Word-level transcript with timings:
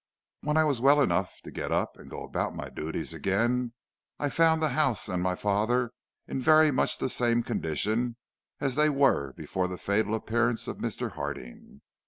When 0.39 0.57
I 0.57 0.63
was 0.63 0.81
well 0.81 0.99
enough 0.99 1.41
to 1.41 1.51
get 1.51 1.71
up 1.71 1.95
and 1.95 2.09
go 2.09 2.23
about 2.23 2.55
my 2.55 2.69
duties 2.71 3.13
again, 3.13 3.73
I 4.17 4.29
found 4.29 4.59
the 4.59 4.69
house 4.69 5.07
and 5.07 5.21
my 5.21 5.35
father 5.35 5.91
in 6.27 6.41
very 6.41 6.71
much 6.71 6.97
the 6.97 7.07
same 7.07 7.43
condition 7.43 8.15
as 8.59 8.73
they 8.73 8.89
were 8.89 9.33
before 9.33 9.67
the 9.67 9.77
fatal 9.77 10.15
appearance 10.15 10.67
of 10.67 10.79
Mr. 10.79 11.11
Harding. 11.11 11.81